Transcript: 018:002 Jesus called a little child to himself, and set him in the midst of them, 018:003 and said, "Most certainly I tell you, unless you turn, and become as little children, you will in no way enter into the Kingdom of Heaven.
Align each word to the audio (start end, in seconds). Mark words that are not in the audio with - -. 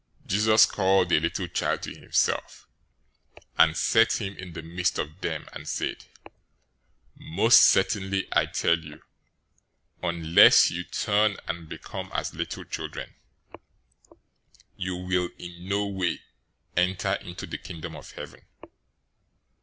018:002 0.23 0.27
Jesus 0.31 0.65
called 0.65 1.11
a 1.11 1.19
little 1.19 1.47
child 1.49 1.81
to 1.83 1.93
himself, 1.93 2.67
and 3.55 3.77
set 3.77 4.13
him 4.19 4.35
in 4.35 4.53
the 4.53 4.63
midst 4.63 4.97
of 4.97 5.21
them, 5.21 5.43
018:003 5.51 5.51
and 5.53 5.67
said, 5.69 6.05
"Most 7.19 7.61
certainly 7.61 8.27
I 8.31 8.47
tell 8.47 8.79
you, 8.79 9.03
unless 10.01 10.71
you 10.71 10.85
turn, 10.85 11.37
and 11.47 11.69
become 11.69 12.09
as 12.15 12.33
little 12.33 12.63
children, 12.65 13.13
you 14.75 14.95
will 14.95 15.29
in 15.37 15.67
no 15.67 15.85
way 15.85 16.21
enter 16.75 17.13
into 17.21 17.45
the 17.45 17.59
Kingdom 17.59 17.95
of 17.95 18.13
Heaven. 18.13 18.41